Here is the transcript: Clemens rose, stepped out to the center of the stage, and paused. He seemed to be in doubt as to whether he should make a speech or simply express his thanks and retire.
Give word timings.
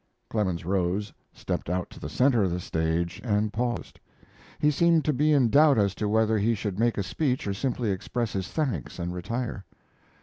Clemens 0.31 0.65
rose, 0.65 1.13
stepped 1.31 1.69
out 1.69 1.91
to 1.91 1.99
the 1.99 2.09
center 2.09 2.41
of 2.41 2.49
the 2.49 2.59
stage, 2.59 3.21
and 3.23 3.53
paused. 3.53 3.99
He 4.57 4.71
seemed 4.71 5.05
to 5.05 5.13
be 5.13 5.31
in 5.31 5.49
doubt 5.51 5.77
as 5.77 5.93
to 5.93 6.09
whether 6.09 6.39
he 6.39 6.55
should 6.55 6.79
make 6.79 6.97
a 6.97 7.03
speech 7.03 7.45
or 7.45 7.53
simply 7.53 7.91
express 7.91 8.33
his 8.33 8.47
thanks 8.47 8.97
and 8.97 9.13
retire. 9.13 9.63